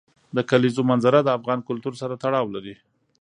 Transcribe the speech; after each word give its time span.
د 0.35 0.37
کلیزو 0.49 0.81
منظره 0.91 1.19
د 1.23 1.29
افغان 1.37 1.59
کلتور 1.69 1.93
سره 2.01 2.13
تړاو 2.23 2.53
لري. 2.55 2.75